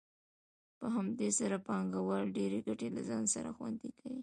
[0.77, 4.19] په همدې سره پانګوال ډېرې ګټې له ځان سره خوندي کوي